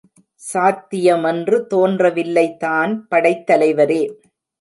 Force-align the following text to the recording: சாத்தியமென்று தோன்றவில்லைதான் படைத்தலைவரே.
சாத்தியமென்று 0.53 1.57
தோன்றவில்லைதான் 1.73 2.95
படைத்தலைவரே. 3.11 4.01